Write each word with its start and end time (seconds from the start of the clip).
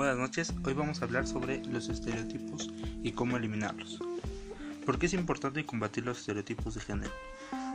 Buenas 0.00 0.16
noches, 0.16 0.54
hoy 0.64 0.72
vamos 0.72 1.02
a 1.02 1.04
hablar 1.04 1.26
sobre 1.26 1.62
los 1.66 1.90
estereotipos 1.90 2.70
y 3.02 3.12
cómo 3.12 3.36
eliminarlos. 3.36 3.98
¿Por 4.86 4.98
qué 4.98 5.04
es 5.04 5.12
importante 5.12 5.66
combatir 5.66 6.06
los 6.06 6.20
estereotipos 6.20 6.74
de 6.74 6.80
género? 6.80 7.12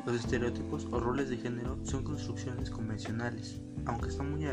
Los 0.07 0.15
estereotipos 0.15 0.87
o 0.89 0.99
roles 0.99 1.29
de 1.29 1.37
género 1.37 1.77
son 1.83 2.03
construcciones 2.03 2.71
convencionales, 2.71 3.61
aunque 3.85 4.09
están 4.09 4.31
muy, 4.31 4.43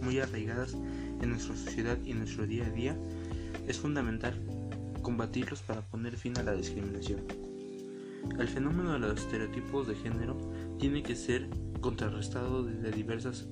muy 0.00 0.20
arraigadas 0.20 0.72
en 0.72 1.28
nuestra 1.28 1.54
sociedad 1.54 1.98
y 2.02 2.12
en 2.12 2.20
nuestro 2.20 2.46
día 2.46 2.64
a 2.64 2.70
día, 2.70 2.96
es 3.68 3.78
fundamental 3.78 4.40
combatirlos 5.02 5.60
para 5.60 5.82
poner 5.82 6.16
fin 6.16 6.38
a 6.38 6.42
la 6.42 6.54
discriminación. 6.54 7.20
El 8.38 8.48
fenómeno 8.48 8.94
de 8.94 9.00
los 9.00 9.20
estereotipos 9.20 9.86
de 9.86 9.96
género 9.96 10.38
tiene 10.78 11.02
que 11.02 11.14
ser 11.14 11.46
contrarrestado 11.82 12.62
desde 12.62 12.90
diversas 12.90 13.44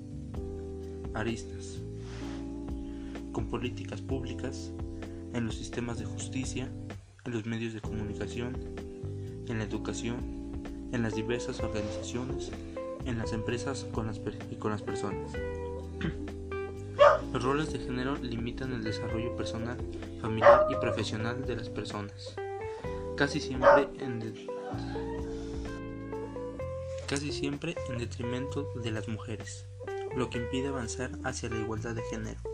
aristas, 1.12 1.83
con 3.33 3.47
políticas 3.47 4.01
públicas, 4.01 4.73
en 5.33 5.47
los 5.47 5.57
sistemas 5.57 5.98
de 5.98 6.05
justicia, 6.05 6.69
en 7.25 7.33
los 7.33 7.47
medios 7.47 7.75
de 7.75 7.80
comunicación, 7.80 8.56
en 9.48 9.59
la 9.59 9.65
educación, 9.65 10.19
en 10.93 11.03
las 11.03 11.15
diversas 11.15 11.61
organizaciones, 11.61 12.51
en 13.05 13.19
las 13.19 13.33
empresas 13.33 13.87
con 13.93 14.06
las 14.06 14.20
y 14.51 14.56
con 14.56 14.73
las 14.73 14.83
personas. 14.83 15.33
Los 17.33 17.45
roles 17.45 17.73
de 17.73 17.79
género 17.79 18.16
limitan 18.16 18.73
el 18.73 18.83
desarrollo 18.83 19.37
personal, 19.37 19.78
familiar 20.20 20.67
y 20.70 20.75
profesional 20.77 21.47
de 21.47 21.56
las 21.56 21.69
personas, 21.69 22.34
casi 23.17 23.39
siempre 23.39 23.89
en, 24.01 24.34
casi 27.06 27.33
siempre 27.33 27.77
en 27.89 27.98
detrimento 27.98 28.73
de 28.83 28.91
las 28.91 29.06
mujeres, 29.06 29.67
lo 30.17 30.28
que 30.28 30.39
impide 30.39 30.69
avanzar 30.69 31.12
hacia 31.22 31.50
la 31.50 31.61
igualdad 31.61 31.94
de 31.94 32.03
género. 32.11 32.50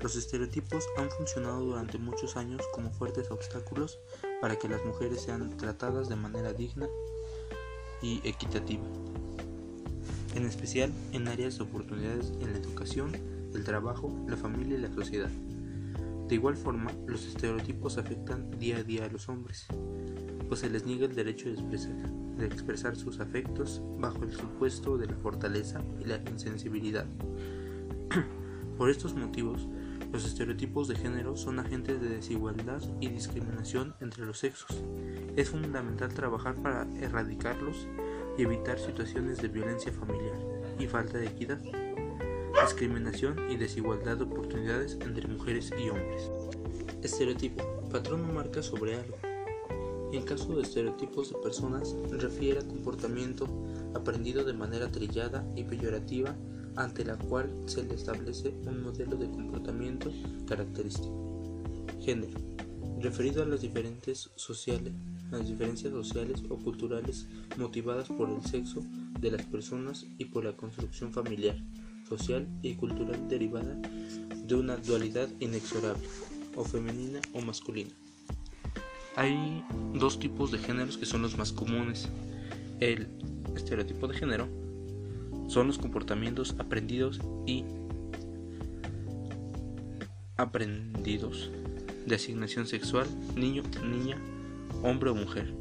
Los 0.00 0.14
estereotipos 0.14 0.86
han 0.98 1.10
funcionado 1.10 1.64
durante 1.64 1.98
muchos 1.98 2.36
años 2.36 2.62
como 2.72 2.92
fuertes 2.92 3.30
obstáculos 3.30 3.98
para 4.40 4.56
que 4.56 4.68
las 4.68 4.84
mujeres 4.84 5.22
sean 5.22 5.56
tratadas 5.56 6.08
de 6.08 6.16
manera 6.16 6.52
digna 6.52 6.86
y 8.02 8.20
equitativa, 8.28 8.84
en 10.34 10.44
especial 10.44 10.92
en 11.12 11.28
áreas 11.28 11.56
de 11.56 11.64
oportunidades 11.64 12.32
en 12.40 12.52
la 12.52 12.58
educación, 12.58 13.12
el 13.54 13.64
trabajo, 13.64 14.14
la 14.28 14.36
familia 14.36 14.76
y 14.76 14.82
la 14.82 14.92
sociedad. 14.92 15.30
De 16.28 16.34
igual 16.34 16.56
forma, 16.56 16.92
los 17.06 17.24
estereotipos 17.24 17.98
afectan 17.98 18.50
día 18.58 18.78
a 18.78 18.82
día 18.82 19.06
a 19.06 19.08
los 19.08 19.28
hombres, 19.28 19.66
pues 20.48 20.60
se 20.60 20.70
les 20.70 20.84
niega 20.84 21.06
el 21.06 21.14
derecho 21.14 21.48
de 21.48 22.46
expresar, 22.46 22.96
sus 22.96 23.20
afectos 23.20 23.80
bajo 23.98 24.24
el 24.24 24.32
supuesto 24.32 24.98
de 24.98 25.06
la 25.06 25.16
fortaleza 25.16 25.82
y 26.00 26.04
la 26.04 26.20
insensibilidad. 26.30 27.06
Por 28.76 28.90
estos 28.90 29.14
motivos, 29.14 29.66
los 30.12 30.24
estereotipos 30.24 30.88
de 30.88 30.96
género 30.96 31.36
son 31.36 31.58
agentes 31.58 32.00
de 32.00 32.08
desigualdad 32.08 32.82
y 33.00 33.08
discriminación 33.08 33.94
entre 34.00 34.24
los 34.24 34.38
sexos. 34.38 34.82
Es 35.36 35.50
fundamental 35.50 36.12
trabajar 36.14 36.54
para 36.62 36.86
erradicarlos 37.00 37.86
y 38.38 38.42
evitar 38.42 38.78
situaciones 38.78 39.38
de 39.38 39.48
violencia 39.48 39.92
familiar 39.92 40.38
y 40.78 40.86
falta 40.86 41.18
de 41.18 41.26
equidad, 41.26 41.60
discriminación 42.62 43.50
y 43.50 43.56
desigualdad 43.56 44.16
de 44.16 44.24
oportunidades 44.24 44.98
entre 45.02 45.28
mujeres 45.28 45.72
y 45.78 45.88
hombres. 45.88 46.30
Estereotipo. 47.02 47.62
Patrón 47.90 48.28
o 48.28 48.32
marca 48.32 48.62
sobre 48.62 48.96
algo. 48.96 49.16
En 50.12 50.22
caso 50.24 50.54
de 50.56 50.62
estereotipos 50.62 51.32
de 51.32 51.38
personas, 51.38 51.94
refiere 52.10 52.60
a 52.60 52.66
comportamiento 52.66 53.46
aprendido 53.94 54.44
de 54.44 54.52
manera 54.52 54.90
trillada 54.90 55.46
y 55.54 55.64
peyorativa 55.64 56.36
ante 56.76 57.04
la 57.04 57.16
cual 57.16 57.50
se 57.66 57.82
le 57.82 57.94
establece 57.94 58.54
un 58.66 58.82
modelo 58.82 59.16
de 59.16 59.30
comportamiento 59.30 60.12
característico. 60.46 61.52
Género. 62.00 62.38
Referido 63.00 63.42
a 63.42 63.46
las 63.46 63.60
diferentes 63.60 64.30
sociales, 64.36 64.92
las 65.30 65.48
diferencias 65.48 65.92
sociales 65.92 66.42
o 66.48 66.56
culturales 66.56 67.26
motivadas 67.56 68.08
por 68.08 68.30
el 68.30 68.42
sexo 68.42 68.82
de 69.20 69.30
las 69.30 69.42
personas 69.44 70.06
y 70.18 70.26
por 70.26 70.44
la 70.44 70.56
construcción 70.56 71.12
familiar, 71.12 71.56
social 72.08 72.46
y 72.62 72.74
cultural 72.74 73.28
derivada 73.28 73.76
de 74.46 74.54
una 74.54 74.76
dualidad 74.76 75.28
inexorable, 75.40 76.06
o 76.54 76.64
femenina 76.64 77.20
o 77.34 77.40
masculina. 77.40 77.90
Hay 79.16 79.64
dos 79.94 80.18
tipos 80.18 80.52
de 80.52 80.58
géneros 80.58 80.96
que 80.96 81.06
son 81.06 81.22
los 81.22 81.36
más 81.36 81.52
comunes. 81.52 82.08
El 82.80 83.08
estereotipo 83.54 84.08
de 84.08 84.14
género 84.14 84.65
son 85.48 85.68
los 85.68 85.78
comportamientos 85.78 86.54
aprendidos 86.58 87.20
y 87.46 87.64
aprendidos 90.36 91.50
de 92.06 92.14
asignación 92.14 92.66
sexual, 92.66 93.06
niño, 93.34 93.62
niña, 93.84 94.16
hombre 94.82 95.10
o 95.10 95.14
mujer, 95.14 95.54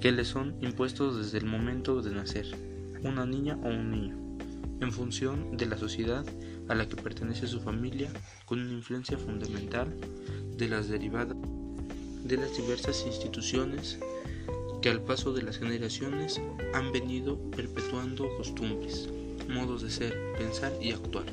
que 0.00 0.12
le 0.12 0.24
son 0.24 0.54
impuestos 0.60 1.18
desde 1.18 1.38
el 1.38 1.46
momento 1.46 2.00
de 2.00 2.14
nacer, 2.14 2.46
una 3.02 3.26
niña 3.26 3.58
o 3.62 3.68
un 3.68 3.90
niño, 3.90 4.16
en 4.80 4.92
función 4.92 5.56
de 5.56 5.66
la 5.66 5.76
sociedad 5.76 6.24
a 6.68 6.74
la 6.74 6.88
que 6.88 6.96
pertenece 6.96 7.46
su 7.46 7.60
familia, 7.60 8.10
con 8.46 8.60
una 8.60 8.72
influencia 8.72 9.18
fundamental 9.18 9.94
de 10.56 10.68
las 10.68 10.88
derivadas 10.88 11.36
de 12.24 12.36
las 12.36 12.56
diversas 12.56 13.04
instituciones 13.06 13.98
que 14.80 14.88
al 14.88 15.02
paso 15.02 15.32
de 15.32 15.42
las 15.42 15.58
generaciones 15.58 16.40
han 16.74 16.92
venido 16.92 17.38
perpetuando 17.50 18.34
costumbres, 18.36 19.08
modos 19.48 19.82
de 19.82 19.90
ser, 19.90 20.32
pensar 20.38 20.72
y 20.80 20.92
actuar, 20.92 21.26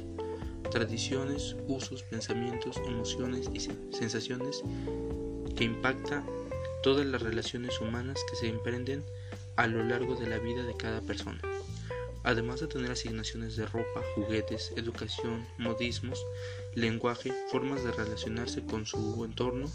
tradiciones, 0.71 1.55
usos, 1.67 2.03
pensamientos, 2.03 2.77
emociones 2.85 3.49
y 3.53 3.59
sensaciones 3.95 4.63
que 5.55 5.63
impactan 5.63 6.25
todas 6.83 7.05
las 7.05 7.21
relaciones 7.21 7.79
humanas 7.79 8.19
que 8.29 8.35
se 8.35 8.47
emprenden 8.47 9.03
a 9.55 9.67
lo 9.67 9.83
largo 9.83 10.15
de 10.15 10.27
la 10.27 10.39
vida 10.39 10.63
de 10.63 10.75
cada 10.75 11.01
persona. 11.01 11.41
Además 12.23 12.59
de 12.59 12.67
tener 12.67 12.91
asignaciones 12.91 13.55
de 13.55 13.65
ropa, 13.65 14.01
juguetes, 14.15 14.73
educación, 14.75 15.45
modismos, 15.57 16.25
lenguaje, 16.75 17.33
formas 17.51 17.83
de 17.83 17.91
relacionarse 17.93 18.65
con 18.65 18.85
su 18.85 19.23
entorno, 19.23 19.67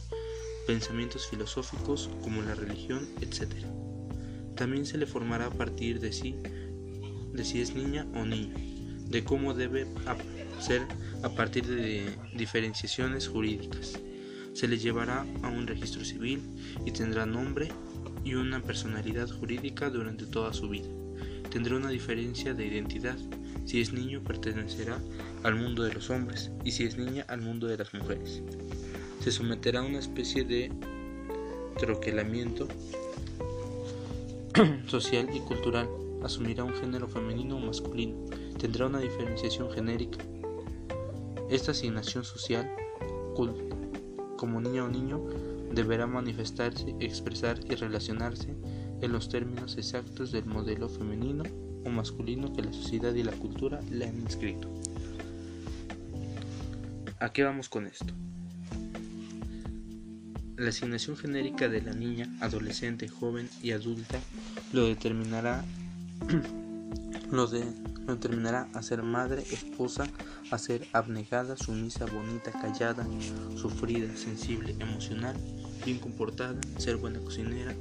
pensamientos 0.67 1.27
filosóficos 1.27 2.11
como 2.23 2.43
la 2.43 2.55
religión, 2.55 3.09
etc. 3.21 3.49
También 4.57 4.87
se 4.87 4.99
le 4.99 5.07
formará 5.07 5.47
a 5.47 5.51
partir 5.51 6.01
de 6.01 6.13
sí, 6.13 6.37
de 7.33 7.45
si 7.45 7.61
es 7.61 7.75
niña 7.75 8.07
o 8.15 8.25
niño, 8.25 8.55
de 9.09 9.25
cómo 9.25 9.55
debe 9.55 9.87
ser 10.61 10.83
a 11.23 11.29
partir 11.31 11.67
de 11.67 12.17
diferenciaciones 12.35 13.29
jurídicas. 13.29 13.99
Se 14.53 14.69
le 14.69 14.79
llevará 14.79 15.27
a 15.43 15.49
un 15.49 15.67
registro 15.67 16.05
civil 16.05 16.41
y 16.85 16.93
tendrá 16.93 17.25
nombre 17.27 17.69
y 18.25 18.35
una 18.35 18.63
personalidad 18.63 19.29
jurídica 19.29 19.91
durante 19.91 20.27
toda 20.27 20.53
su 20.53 20.69
vida. 20.69 20.89
Tendrá 21.51 21.77
una 21.77 21.89
diferencia 21.89 22.55
de 22.55 22.67
identidad. 22.67 23.17
Si 23.65 23.81
es 23.81 23.93
niño 23.93 24.23
pertenecerá 24.23 24.99
al 25.43 25.55
mundo 25.55 25.83
de 25.83 25.95
los 25.95 26.11
hombres 26.11 26.51
y 26.65 26.73
si 26.73 26.85
es 26.85 26.97
niña 26.97 27.25
al 27.29 27.41
mundo 27.41 27.67
de 27.67 27.79
las 27.79 27.95
mujeres 27.95 28.43
se 29.23 29.31
someterá 29.31 29.81
a 29.81 29.85
una 29.85 30.01
especie 30.01 30.43
de 30.43 30.73
troquelamiento 31.79 32.67
social 34.89 35.29
y 35.33 35.39
cultural, 35.41 35.89
asumirá 36.25 36.65
un 36.65 36.75
género 36.75 37.07
femenino 37.07 37.57
o 37.57 37.61
masculino, 37.61 38.17
tendrá 38.59 38.87
una 38.87 38.99
diferenciación 38.99 39.71
genérica. 39.71 40.19
Esta 41.49 41.71
asignación 41.71 42.25
social, 42.25 42.69
como 44.37 44.61
niña 44.61 44.83
o 44.83 44.89
niño, 44.89 45.25
deberá 45.73 46.09
manifestarse, 46.09 46.97
expresar 46.99 47.61
y 47.71 47.77
relacionarse 47.77 48.57
en 49.01 49.13
los 49.13 49.29
términos 49.29 49.79
exactos 49.79 50.33
del 50.33 50.47
modelo 50.47 50.89
femenino 50.89 51.45
o 51.85 51.91
masculino 51.91 52.53
que 52.53 52.63
la 52.63 52.73
sociedad 52.73 53.15
y 53.15 53.23
la 53.23 53.33
cultura 53.33 53.81
le 53.89 54.09
han 54.09 54.21
inscrito. 54.21 54.69
¿A 57.21 57.33
qué 57.33 57.45
vamos 57.45 57.69
con 57.69 57.87
esto? 57.87 58.13
La 60.63 60.69
asignación 60.69 61.17
genérica 61.17 61.69
de 61.69 61.83
la 61.83 61.93
niña, 61.93 62.33
adolescente, 62.39 63.09
joven 63.09 63.51
y 63.65 63.73
adulta 63.73 64.21
lo 64.73 64.87
determinará 64.87 65.65
lo, 67.33 67.49
determinará 67.49 68.69
a 68.73 68.81
ser 68.81 69.03
madre, 69.03 69.43
esposa, 69.51 70.07
a 70.53 70.59
ser 70.59 70.87
abnegada, 70.93 71.57
sumisa, 71.57 72.07
bonita, 72.07 72.53
callada, 72.53 73.05
sufrida, 73.57 74.17
sensible, 74.17 74.77
emocional, 74.79 75.37
bien 75.85 75.99
comportada, 75.99 76.61
ser 76.79 76.97
buena 76.97 77.19
cocinera, 77.19 77.75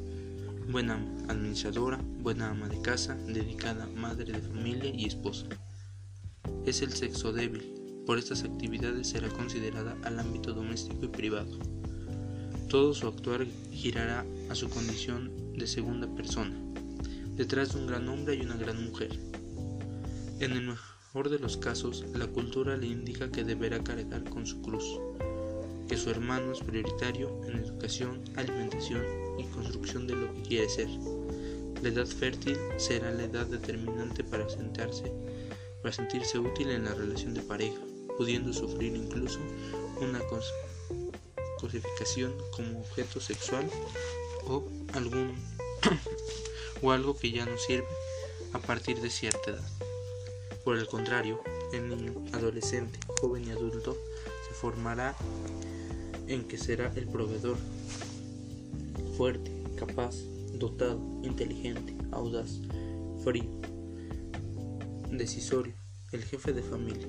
buena 0.71 0.95
administradora, 1.27 1.99
buena 2.21 2.49
ama 2.49 2.67
de 2.67 2.81
casa, 2.81 3.13
dedicada, 3.27 3.85
madre 3.95 4.33
de 4.33 4.41
familia 4.41 4.89
y 4.91 5.05
esposa. 5.05 5.45
Es 6.65 6.81
el 6.81 6.91
sexo 6.93 7.31
débil. 7.31 7.75
Por 8.07 8.17
estas 8.17 8.43
actividades 8.43 9.09
será 9.09 9.29
considerada 9.29 9.95
al 10.03 10.17
ámbito 10.17 10.51
doméstico 10.53 11.05
y 11.05 11.09
privado. 11.09 11.80
Todo 12.71 12.93
su 12.93 13.05
actuar 13.05 13.45
girará 13.69 14.25
a 14.47 14.55
su 14.55 14.69
condición 14.69 15.29
de 15.57 15.67
segunda 15.67 16.07
persona. 16.07 16.55
Detrás 17.35 17.73
de 17.73 17.81
un 17.81 17.87
gran 17.87 18.07
hombre 18.07 18.35
hay 18.35 18.43
una 18.43 18.55
gran 18.55 18.81
mujer. 18.85 19.19
En 20.39 20.53
el 20.53 20.61
mejor 20.61 21.29
de 21.29 21.39
los 21.39 21.57
casos, 21.57 22.05
la 22.15 22.27
cultura 22.27 22.77
le 22.77 22.87
indica 22.87 23.29
que 23.29 23.43
deberá 23.43 23.83
cargar 23.83 24.23
con 24.23 24.45
su 24.45 24.61
cruz, 24.61 24.85
que 25.89 25.97
su 25.97 26.11
hermano 26.11 26.53
es 26.53 26.61
prioritario 26.61 27.41
en 27.45 27.57
educación, 27.57 28.21
alimentación 28.37 29.03
y 29.37 29.43
construcción 29.47 30.07
de 30.07 30.15
lo 30.15 30.33
que 30.33 30.41
quiere 30.43 30.69
ser. 30.69 30.87
La 31.83 31.89
edad 31.89 32.07
fértil 32.07 32.55
será 32.77 33.11
la 33.11 33.25
edad 33.25 33.47
determinante 33.47 34.23
para 34.23 34.49
sentarse, 34.49 35.11
para 35.81 35.93
sentirse 35.93 36.39
útil 36.39 36.69
en 36.69 36.85
la 36.85 36.93
relación 36.93 37.33
de 37.33 37.41
pareja, 37.41 37.81
pudiendo 38.17 38.53
sufrir 38.53 38.95
incluso 38.95 39.39
una 39.99 40.19
cosificación 41.61 42.33
como 42.51 42.79
objeto 42.79 43.21
sexual 43.21 43.69
o 44.47 44.63
algún 44.93 45.35
o 46.81 46.91
algo 46.91 47.15
que 47.15 47.31
ya 47.31 47.45
no 47.45 47.57
sirve 47.57 47.85
a 48.53 48.59
partir 48.59 48.99
de 48.99 49.11
cierta 49.11 49.51
edad. 49.51 49.69
Por 50.65 50.77
el 50.77 50.87
contrario, 50.87 51.39
el 51.71 51.87
niño, 51.87 52.13
adolescente, 52.33 52.99
joven 53.19 53.47
y 53.47 53.51
adulto 53.51 53.95
se 54.47 54.53
formará 54.55 55.15
en 56.27 56.47
que 56.47 56.57
será 56.57 56.91
el 56.95 57.07
proveedor, 57.07 57.57
fuerte, 59.15 59.51
capaz, 59.75 60.15
dotado, 60.53 60.99
inteligente, 61.23 61.95
audaz, 62.11 62.59
frío, 63.23 63.49
decisorio, 65.09 65.73
el 66.11 66.23
jefe 66.23 66.53
de 66.53 66.63
familia. 66.63 67.07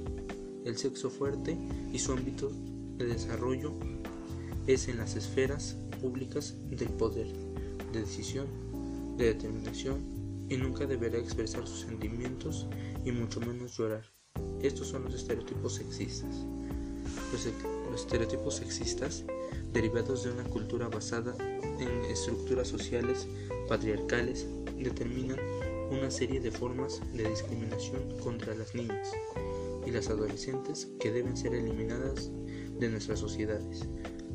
El 0.64 0.78
sexo 0.78 1.10
fuerte 1.10 1.58
y 1.92 1.98
su 1.98 2.12
ámbito 2.12 2.52
de 2.96 3.06
desarrollo 3.06 3.74
es 4.66 4.88
en 4.88 4.98
las 4.98 5.16
esferas 5.16 5.76
públicas 6.00 6.54
del 6.70 6.88
poder, 6.88 7.28
de 7.92 8.00
decisión, 8.00 8.46
de 9.16 9.26
determinación 9.26 10.00
y 10.48 10.56
nunca 10.56 10.86
deberá 10.86 11.18
expresar 11.18 11.66
sus 11.66 11.80
sentimientos 11.80 12.66
y 13.04 13.12
mucho 13.12 13.40
menos 13.40 13.76
llorar. 13.76 14.04
Estos 14.60 14.88
son 14.88 15.04
los 15.04 15.14
estereotipos 15.14 15.74
sexistas. 15.74 16.34
Los, 17.32 17.48
los, 17.90 18.00
estereotipos 18.00 18.56
sexistas, 18.56 19.24
derivados 19.72 20.24
de 20.24 20.30
una 20.30 20.44
cultura 20.44 20.88
basada 20.88 21.34
en 21.78 22.04
estructuras 22.10 22.68
sociales 22.68 23.26
patriarcales, 23.68 24.46
determinan 24.76 25.38
una 25.90 26.10
serie 26.10 26.40
de 26.40 26.50
formas 26.50 27.00
de 27.12 27.28
discriminación 27.28 28.18
contra 28.22 28.54
las 28.54 28.74
niñas 28.74 29.12
y 29.86 29.90
las 29.90 30.08
adolescentes 30.08 30.88
que 30.98 31.12
deben 31.12 31.36
ser 31.36 31.54
eliminadas 31.54 32.30
de 32.78 32.88
nuestras 32.88 33.18
sociedades. 33.18 33.86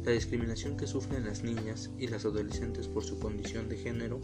La 0.07 0.13
discriminación 0.13 0.77
que 0.77 0.87
sufren 0.87 1.25
las 1.25 1.43
niñas 1.43 1.89
y 1.99 2.07
las 2.07 2.23
adolescentes 2.23 2.87
por 2.87 3.03
su 3.03 3.19
condición 3.19 3.67
de 3.67 3.75
género 3.75 4.21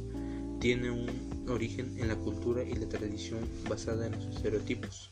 tiene 0.61 0.89
un 0.89 1.43
origen 1.49 1.97
en 1.97 2.07
la 2.07 2.15
cultura 2.15 2.63
y 2.63 2.73
la 2.73 2.87
tradición 2.87 3.41
basada 3.67 4.07
en 4.07 4.13
los 4.13 4.33
estereotipos, 4.33 5.11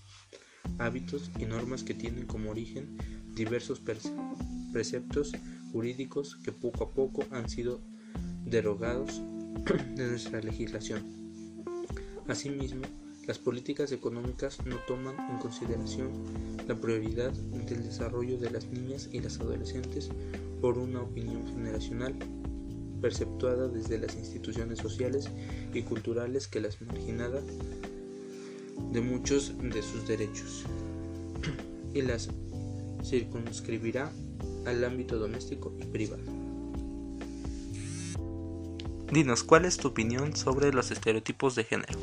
hábitos 0.77 1.29
y 1.37 1.43
normas 1.43 1.83
que 1.83 1.93
tienen 1.93 2.25
como 2.25 2.51
origen 2.51 2.97
diversos 3.35 3.81
preceptos 4.71 5.33
jurídicos 5.73 6.37
que 6.37 6.53
poco 6.53 6.85
a 6.85 6.91
poco 6.91 7.25
han 7.31 7.49
sido 7.49 7.81
derogados 8.45 9.21
de 9.95 10.07
nuestra 10.07 10.39
legislación. 10.39 11.03
Asimismo, 12.29 12.83
las 13.27 13.37
políticas 13.37 13.91
económicas 13.91 14.65
no 14.65 14.77
toman 14.87 15.15
en 15.29 15.37
consideración 15.37 16.09
la 16.67 16.75
prioridad 16.75 17.31
del 17.31 17.83
desarrollo 17.83 18.37
de 18.37 18.49
las 18.49 18.65
niñas 18.67 19.09
y 19.11 19.19
las 19.19 19.39
adolescentes 19.39 20.09
por 20.59 20.77
una 20.77 21.01
opinión 21.01 21.47
generacional 21.47 22.15
perceptuada 23.01 23.67
desde 23.67 23.97
las 23.97 24.15
instituciones 24.15 24.79
sociales 24.79 25.29
y 25.73 25.81
culturales 25.83 26.47
que 26.47 26.61
las 26.61 26.81
marginada 26.81 27.41
de 28.91 29.01
muchos 29.01 29.53
de 29.57 29.81
sus 29.81 30.07
derechos 30.07 30.63
y 31.93 32.01
las 32.01 32.29
circunscribirá 33.03 34.11
al 34.65 34.83
ámbito 34.83 35.17
doméstico 35.17 35.73
y 35.79 35.85
privado. 35.85 36.23
Dinos, 39.11 39.43
¿cuál 39.43 39.65
es 39.65 39.77
tu 39.77 39.89
opinión 39.89 40.35
sobre 40.35 40.71
los 40.71 40.89
estereotipos 40.91 41.55
de 41.55 41.65
género? 41.65 41.99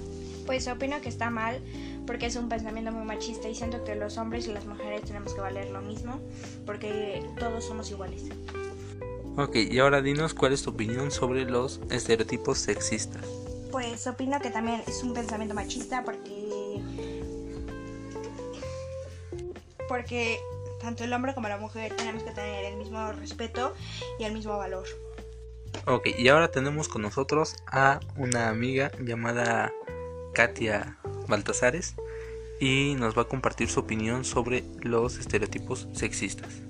Pues 0.49 0.67
opino 0.67 0.99
que 1.03 1.11
está 1.11 1.29
mal 1.29 1.61
porque 2.07 2.25
es 2.25 2.37
un 2.37 2.49
pensamiento 2.49 2.91
muy 2.91 3.05
machista 3.05 3.51
y 3.51 3.55
siento 3.55 3.85
que 3.85 3.95
los 3.95 4.17
hombres 4.17 4.49
y 4.49 4.53
las 4.55 4.65
mujeres 4.65 5.03
tenemos 5.03 5.35
que 5.35 5.43
valer 5.43 5.69
lo 5.69 5.83
mismo 5.83 6.23
porque 6.65 7.23
todos 7.39 7.67
somos 7.67 7.91
iguales. 7.91 8.23
Ok, 9.37 9.57
y 9.57 9.79
ahora 9.79 10.01
dinos 10.01 10.33
cuál 10.33 10.55
es 10.55 10.63
tu 10.63 10.71
opinión 10.71 11.11
sobre 11.11 11.45
los 11.45 11.83
estereotipos 11.91 12.57
sexistas. 12.61 13.27
Pues 13.71 14.07
opino 14.07 14.41
que 14.41 14.49
también 14.49 14.83
es 14.87 15.03
un 15.03 15.13
pensamiento 15.13 15.55
machista 15.55 16.03
porque 16.03 16.81
porque 19.87 20.41
tanto 20.81 21.05
el 21.05 21.13
hombre 21.13 21.35
como 21.35 21.49
la 21.49 21.59
mujer 21.59 21.95
tenemos 21.95 22.23
que 22.23 22.31
tener 22.31 22.65
el 22.65 22.79
mismo 22.79 23.13
respeto 23.13 23.75
y 24.19 24.25
el 24.25 24.33
mismo 24.33 24.57
valor. 24.57 24.87
Ok, 25.87 26.09
y 26.19 26.29
ahora 26.29 26.51
tenemos 26.51 26.89
con 26.89 27.03
nosotros 27.03 27.57
a 27.67 28.01
una 28.17 28.49
amiga 28.49 28.91
llamada 28.99 29.75
Katia 30.39 30.97
Baltasares 31.27 31.97
y 32.61 32.95
nos 32.95 33.19
va 33.19 33.23
a 33.23 33.25
compartir 33.25 33.69
su 33.69 33.81
opinión 33.81 34.25
sobre 34.25 34.63
los 34.83 35.19
estereotipos 35.19 35.89
sexistas. 35.95 36.63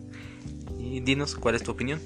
Y 0.79 1.01
dinos 1.01 1.35
cuál 1.35 1.55
es 1.55 1.65
tu 1.65 1.73
opinión. 1.73 2.01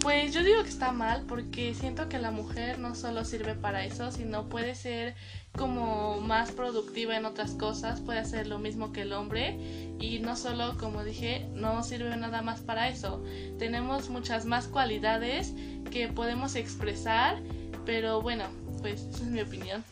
Pues 0.00 0.34
yo 0.34 0.42
digo 0.42 0.64
que 0.64 0.68
está 0.68 0.90
mal 0.90 1.24
porque 1.28 1.74
siento 1.74 2.08
que 2.08 2.18
la 2.18 2.32
mujer 2.32 2.80
no 2.80 2.96
solo 2.96 3.24
sirve 3.24 3.54
para 3.54 3.84
eso, 3.84 4.10
sino 4.10 4.48
puede 4.48 4.74
ser 4.74 5.14
como 5.56 6.20
más 6.20 6.50
productiva 6.50 7.16
en 7.16 7.24
otras 7.24 7.52
cosas, 7.52 8.00
puede 8.00 8.18
hacer 8.18 8.48
lo 8.48 8.58
mismo 8.58 8.90
que 8.90 9.02
el 9.02 9.12
hombre 9.12 9.94
y 10.00 10.18
no 10.18 10.34
solo, 10.34 10.76
como 10.76 11.04
dije, 11.04 11.46
no 11.54 11.84
sirve 11.84 12.16
nada 12.16 12.42
más 12.42 12.62
para 12.62 12.88
eso. 12.88 13.22
Tenemos 13.60 14.10
muchas 14.10 14.44
más 14.44 14.66
cualidades 14.66 15.54
que 15.88 16.08
podemos 16.08 16.56
expresar, 16.56 17.40
pero 17.84 18.22
bueno, 18.22 18.46
pues 18.80 19.02
esa 19.02 19.22
es 19.22 19.30
mi 19.30 19.40
opinión. 19.40 19.84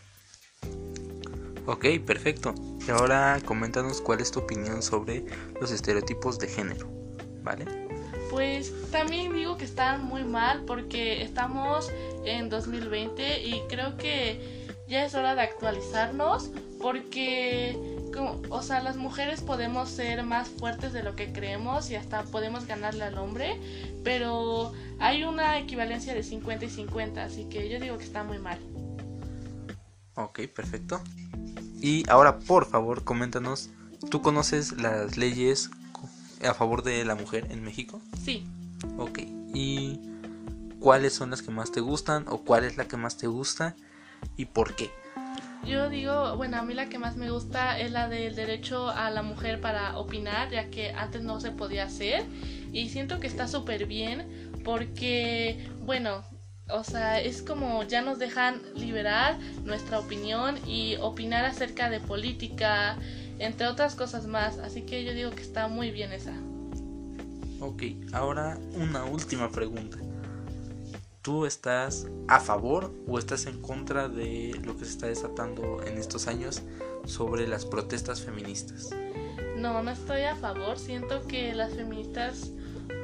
Ok, 1.67 1.87
perfecto. 2.05 2.55
Y 2.87 2.91
ahora 2.91 3.41
coméntanos 3.45 4.01
cuál 4.01 4.21
es 4.21 4.31
tu 4.31 4.41
opinión 4.41 4.83
sobre 4.83 5.25
los 5.61 5.71
estereotipos 5.71 6.39
de 6.39 6.49
género, 6.49 6.89
¿vale? 7.43 7.65
Pues 8.31 8.73
también 8.91 9.33
digo 9.33 9.57
que 9.57 9.65
están 9.65 10.05
muy 10.05 10.25
mal 10.25 10.65
porque 10.67 11.23
estamos 11.23 11.91
en 12.25 12.49
2020 12.49 13.43
y 13.43 13.63
creo 13.69 13.97
que 13.97 14.67
ya 14.89 15.05
es 15.05 15.15
hora 15.15 15.35
de 15.35 15.43
actualizarnos 15.43 16.51
porque 16.81 17.95
o 18.51 18.63
sea, 18.63 18.81
las 18.81 18.97
mujeres 18.97 19.41
podemos 19.41 19.89
ser 19.89 20.23
más 20.23 20.49
fuertes 20.49 20.93
de 20.93 21.03
lo 21.03 21.17
que 21.17 21.33
creemos 21.33 21.91
y 21.91 21.97
hasta 21.97 22.23
podemos 22.25 22.67
ganarle 22.67 23.05
al 23.05 23.19
hombre, 23.19 23.59
pero 24.03 24.73
hay 24.99 25.25
una 25.25 25.59
equivalencia 25.59 26.15
de 26.15 26.23
50 26.23 26.67
y 26.67 26.71
50, 26.71 27.25
así 27.25 27.45
que 27.47 27.69
yo 27.69 27.81
digo 27.81 27.99
que 27.99 28.05
está 28.05 28.23
muy 28.23 28.39
mal. 28.39 28.59
Ok, 30.15 30.43
perfecto. 30.55 31.03
Y 31.85 32.03
ahora, 32.09 32.39
por 32.39 32.65
favor, 32.65 33.05
coméntanos, 33.05 33.69
¿tú 34.11 34.23
conoces 34.23 34.81
las 34.81 35.19
leyes 35.19 35.71
a 36.43 36.55
favor 36.55 36.83
de 36.83 37.05
la 37.05 37.15
mujer 37.15 37.47
en 37.51 37.63
México? 37.63 38.01
Sí. 38.25 38.47
Ok. 38.97 39.19
¿Y 39.53 40.01
cuáles 40.81 41.13
son 41.13 41.29
las 41.29 41.43
que 41.43 41.51
más 41.51 41.73
te 41.73 41.83
gustan 41.83 42.25
o 42.29 42.39
cuál 42.39 42.65
es 42.65 42.79
la 42.79 42.89
que 42.89 42.97
más 42.97 43.19
te 43.19 43.27
gusta 43.27 43.77
y 44.39 44.47
por 44.47 44.75
qué? 44.77 44.93
Yo 45.67 45.91
digo, 45.91 46.35
bueno, 46.39 46.57
a 46.57 46.63
mí 46.63 46.73
la 46.73 46.89
que 46.89 46.99
más 46.99 47.17
me 47.17 47.31
gusta 47.31 47.79
es 47.79 47.93
la 47.93 48.09
del 48.09 48.35
derecho 48.35 48.89
a 48.89 49.11
la 49.11 49.23
mujer 49.23 49.61
para 49.61 49.99
opinar, 49.99 50.51
ya 50.51 50.71
que 50.71 50.93
antes 50.93 51.23
no 51.23 51.39
se 51.39 51.51
podía 51.51 51.85
hacer. 51.85 52.25
Y 52.73 52.89
siento 52.89 53.21
que 53.21 53.27
está 53.27 53.47
súper 53.47 53.85
bien 53.85 54.55
porque, 54.65 55.71
bueno, 55.85 56.25
o 56.71 56.83
sea, 56.83 57.21
es 57.21 57.43
como 57.43 57.83
ya 57.83 58.03
nos 58.03 58.19
dejan 58.19 58.63
liberar 58.75 59.39
nuestra 59.65 59.99
opinión 59.99 60.59
y 60.67 60.97
opinar 60.97 61.45
acerca 61.45 61.91
de 61.91 62.01
política, 62.01 62.97
entre 63.39 63.67
otras 63.67 63.95
cosas 63.95 64.27
más. 64.27 64.59
Así 64.59 64.83
que 64.83 65.05
yo 65.05 65.13
digo 65.13 65.31
que 65.31 65.43
está 65.43 65.69
muy 65.69 65.91
bien 65.91 66.13
esa. 66.13 66.35
Ok, 67.61 67.83
ahora 68.13 68.59
una 68.75 69.05
última 69.05 69.51
pregunta. 69.51 69.99
¿Tú 71.23 71.47
estás 71.47 72.07
a 72.29 72.41
favor 72.41 72.93
o 73.07 73.19
estás 73.19 73.47
en 73.47 73.63
contra 73.63 74.09
de 74.09 74.61
lo 74.63 74.77
que 74.77 74.85
se 74.85 74.91
está 74.91 75.07
desatando 75.07 75.83
en 75.83 75.97
estos 75.97 76.29
años 76.29 76.63
sobre 77.07 77.47
las 77.49 77.65
protestas 77.65 78.21
feministas? 78.21 78.91
No, 79.57 79.83
no 79.83 79.91
estoy 79.91 80.23
a 80.23 80.37
favor. 80.37 80.79
Siento 80.79 81.27
que 81.27 81.55
las 81.55 81.73
feministas, 81.73 82.51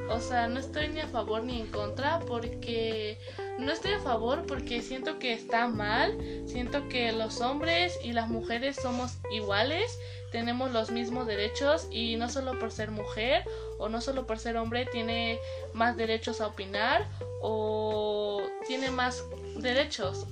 o 0.09 0.19
sea, 0.19 0.47
no 0.47 0.59
estoy 0.59 0.89
ni 0.89 0.99
a 0.99 1.07
favor 1.07 1.43
ni 1.43 1.61
en 1.61 1.67
contra 1.67 2.19
porque 2.19 3.17
no 3.61 3.71
estoy 3.71 3.93
a 3.93 3.99
favor 3.99 4.45
porque 4.45 4.81
siento 4.81 5.19
que 5.19 5.33
está 5.33 5.67
mal. 5.67 6.17
Siento 6.45 6.89
que 6.89 7.11
los 7.11 7.41
hombres 7.41 7.97
y 8.03 8.13
las 8.13 8.27
mujeres 8.27 8.75
somos 8.75 9.17
iguales 9.31 9.97
tenemos 10.31 10.71
los 10.71 10.91
mismos 10.91 11.27
derechos 11.27 11.87
y 11.91 12.15
no 12.15 12.29
solo 12.29 12.57
por 12.57 12.71
ser 12.71 12.89
mujer 12.89 13.43
o 13.77 13.89
no 13.89 13.99
solo 14.01 14.25
por 14.25 14.39
ser 14.39 14.55
hombre 14.57 14.85
tiene 14.85 15.37
más 15.73 15.97
derechos 15.97 16.39
a 16.41 16.47
opinar 16.47 17.07
o 17.41 18.41
tiene 18.65 18.89
más 18.91 19.23
derechos. 19.59 20.25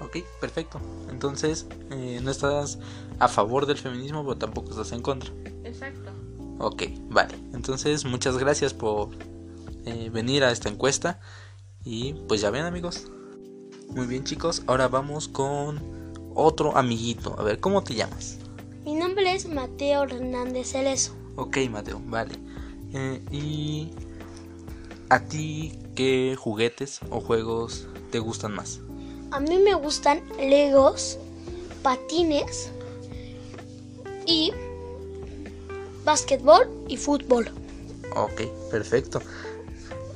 Ok, 0.00 0.18
perfecto. 0.40 0.80
Entonces, 1.10 1.66
eh, 1.90 2.20
no 2.22 2.30
estás 2.30 2.78
a 3.18 3.28
favor 3.28 3.66
del 3.66 3.76
feminismo, 3.76 4.22
pero 4.22 4.38
tampoco 4.38 4.70
estás 4.70 4.92
en 4.92 5.02
contra. 5.02 5.30
Exacto. 5.64 6.10
Ok, 6.58 6.84
vale. 7.10 7.34
Entonces, 7.52 8.04
muchas 8.04 8.38
gracias 8.38 8.72
por 8.72 9.10
eh, 9.84 10.08
venir 10.10 10.44
a 10.44 10.50
esta 10.50 10.70
encuesta. 10.70 11.20
Y 11.84 12.14
pues 12.28 12.40
ya 12.40 12.50
ven 12.50 12.64
amigos. 12.64 13.06
Muy 13.88 14.06
bien 14.06 14.24
chicos, 14.24 14.62
ahora 14.66 14.88
vamos 14.88 15.28
con 15.28 15.80
otro 16.34 16.76
amiguito. 16.76 17.34
A 17.38 17.42
ver, 17.42 17.60
¿cómo 17.60 17.82
te 17.82 17.94
llamas? 17.94 18.38
Mi 18.84 18.94
nombre 18.94 19.34
es 19.34 19.48
Mateo 19.48 20.04
Hernández 20.04 20.72
Cerezo. 20.72 21.14
Ok, 21.36 21.58
Mateo, 21.70 22.00
vale. 22.06 22.34
Eh, 22.92 23.20
¿Y 23.30 23.90
a 25.08 25.20
ti 25.20 25.78
qué 25.94 26.36
juguetes 26.38 27.00
o 27.10 27.20
juegos 27.20 27.86
te 28.10 28.18
gustan 28.18 28.54
más? 28.54 28.80
A 29.30 29.40
mí 29.40 29.58
me 29.58 29.74
gustan 29.74 30.22
legos, 30.38 31.18
patines 31.82 32.70
y 34.26 34.52
básquetbol 36.04 36.68
y 36.88 36.96
fútbol. 36.96 37.50
Ok, 38.16 38.42
perfecto. 38.70 39.20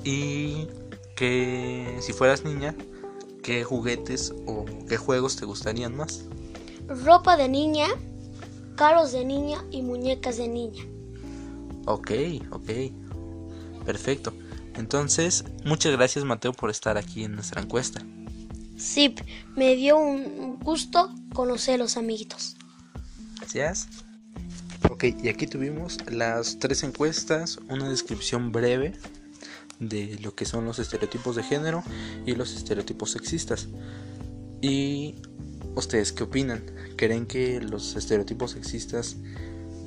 Y 0.05 0.67
que 1.17 1.99
si 2.01 2.13
fueras 2.13 2.45
niña, 2.45 2.75
¿qué 3.43 3.65
juguetes 3.65 4.35
o 4.47 4.65
qué 4.89 4.97
juegos 4.97 5.37
te 5.37 5.45
gustarían 5.45 5.97
más? 5.97 6.25
Ropa 6.89 7.37
de 7.37 7.49
niña, 7.49 7.89
carros 8.77 9.13
de 9.13 9.25
niña 9.25 9.65
y 9.71 9.83
muñecas 9.83 10.37
de 10.37 10.49
niña. 10.49 10.85
Ok, 11.87 12.11
ok. 12.51 12.71
Perfecto. 13.85 14.33
Entonces, 14.75 15.45
muchas 15.65 15.93
gracias 15.93 16.25
Mateo 16.25 16.53
por 16.53 16.71
estar 16.71 16.97
aquí 16.97 17.25
en 17.25 17.35
nuestra 17.35 17.61
encuesta. 17.61 18.01
Sí, 18.77 19.15
me 19.55 19.77
dio 19.77 19.99
un 19.99 20.59
gusto 20.59 21.15
conocer 21.35 21.75
a 21.75 21.79
los 21.79 21.97
amiguitos. 21.97 22.57
Gracias. 23.39 23.89
Ok, 24.91 25.05
y 25.23 25.29
aquí 25.29 25.47
tuvimos 25.47 25.99
las 26.11 26.59
tres 26.59 26.83
encuestas, 26.83 27.59
una 27.69 27.89
descripción 27.89 28.51
breve 28.51 28.93
de 29.89 30.19
lo 30.23 30.35
que 30.35 30.45
son 30.45 30.65
los 30.65 30.79
estereotipos 30.79 31.37
de 31.37 31.43
género 31.43 31.83
y 32.25 32.35
los 32.35 32.55
estereotipos 32.55 33.11
sexistas. 33.11 33.69
¿Y 34.61 35.17
ustedes 35.75 36.13
qué 36.13 36.23
opinan? 36.23 36.65
¿Creen 36.97 37.27
que 37.27 37.61
los 37.61 37.97
estereotipos 37.97 38.53
sexistas 38.53 39.17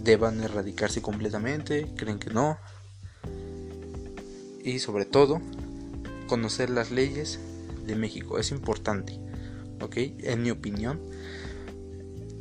deban 0.04 0.44
erradicarse 0.44 1.02
completamente? 1.02 1.88
¿Creen 1.96 2.20
que 2.20 2.30
no? 2.30 2.58
Y 4.64 4.80
sobre 4.80 5.06
todo, 5.06 5.42
conocer 6.28 6.70
las 6.70 6.92
leyes 6.92 7.40
de 7.86 7.96
México 7.96 8.38
es 8.38 8.52
importante. 8.52 9.20
¿Ok? 9.82 9.98
En 9.98 10.42
mi 10.42 10.52
opinión, 10.52 11.00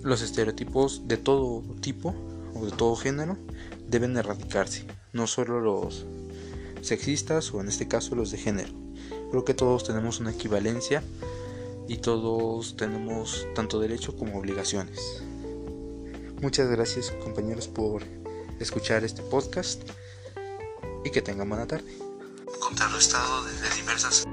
los 0.03 0.23
estereotipos 0.23 1.07
de 1.07 1.19
todo 1.19 1.63
tipo 1.81 2.15
o 2.55 2.65
de 2.65 2.73
todo 2.73 2.97
género 2.97 3.39
deben 3.89 4.17
erradicarse. 4.17 4.87
No 5.13 5.27
solo 5.27 5.61
los 5.61 6.07
sexistas 6.85 7.53
o 7.53 7.61
en 7.61 7.69
este 7.69 7.89
caso 7.89 8.15
los 8.15 8.31
de 8.31 8.39
género. 8.39 8.73
Creo 9.31 9.45
que 9.45 9.55
todos 9.55 9.85
tenemos 9.85 10.21
una 10.21 10.31
equivalencia 10.31 11.03
y 11.89 11.99
todos 11.99 12.77
tenemos 12.77 13.47
tanto 13.55 13.81
derecho 13.81 14.17
como 14.17 14.39
obligaciones. 14.39 15.23
Muchas 16.41 16.69
gracias 16.69 17.11
compañeros 17.23 17.69
por 17.69 18.03
escuchar 18.61 19.05
este 19.05 19.23
podcast 19.23 19.83
y 21.05 21.11
que 21.11 21.23
tengan 21.23 21.49
buena 21.49 21.67
tarde. 21.67 21.93
Contrarrestado 22.61 23.45
desde 23.45 23.75
diversas 23.77 24.25